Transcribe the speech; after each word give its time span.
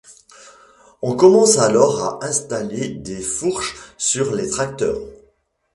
On 1.03 1.15
commence 1.15 1.59
alors 1.59 2.01
à 2.01 2.25
installer 2.25 2.87
des 2.87 3.21
Fourches 3.21 3.77
sur 3.99 4.33
les 4.33 4.49
tracteurs. 4.49 4.97